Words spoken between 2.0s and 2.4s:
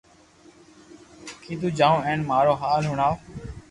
ھين